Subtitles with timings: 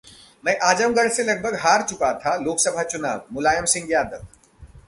[0.43, 4.25] मैं आजमगढ़ से लगभग हार चुका था लोकसभा चुनाव: मुलायम सिंह यादव